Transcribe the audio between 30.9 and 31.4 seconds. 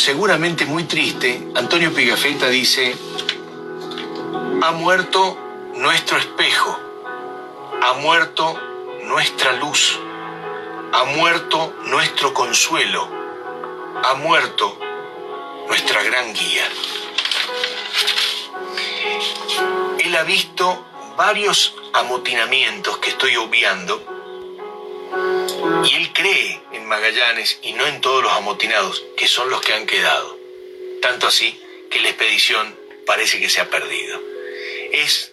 Tanto